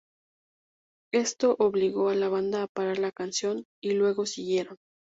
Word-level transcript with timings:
Esto 1.13 1.55
obligó 1.59 2.09
a 2.09 2.15
la 2.15 2.27
banda 2.27 2.63
a 2.63 2.67
parar 2.67 2.97
la 2.97 3.11
canción, 3.11 3.65
y 3.83 3.91
luego 3.91 4.25
siguieron. 4.25 4.77